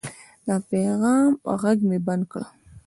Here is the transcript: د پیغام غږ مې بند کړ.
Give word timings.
د 0.47 0.49
پیغام 0.69 1.31
غږ 1.61 1.77
مې 1.89 1.99
بند 2.05 2.23
کړ. 2.31 2.41